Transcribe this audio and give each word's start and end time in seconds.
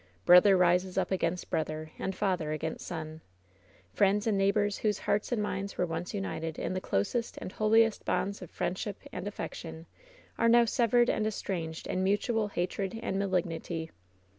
Brother 0.25 0.57
rises 0.57 0.97
up 0.97 1.11
against 1.11 1.51
brother, 1.51 1.91
and 1.99 2.15
father 2.15 2.51
against 2.51 2.87
son. 2.87 3.21
Friends 3.93 4.25
and 4.25 4.35
neighbors 4.35 4.79
whose 4.79 4.97
hearts 4.97 5.31
and 5.31 5.43
minds 5.43 5.77
were 5.77 5.85
once 5.85 6.11
united 6.15 6.57
in 6.57 6.73
the 6.73 6.81
closest 6.81 7.37
and 7.37 7.51
holiest 7.51 8.03
bonds 8.03 8.41
of 8.41 8.49
friendship 8.49 8.97
and 9.11 9.27
affection, 9.27 9.85
are 10.39 10.49
now 10.49 10.65
severed 10.65 11.11
and 11.11 11.27
estranged 11.27 11.85
in 11.85 12.03
mutual 12.03 12.47
hatred 12.47 12.99
and 13.03 13.19
malignity. 13.19 13.91